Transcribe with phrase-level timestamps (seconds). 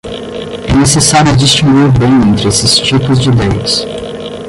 [0.67, 3.85] É necessário distinguir bem entre esses tipos de idéias.